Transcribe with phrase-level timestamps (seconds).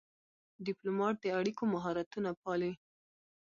[0.65, 2.73] ډيپلومات د اړیکو مهارتونه پالي.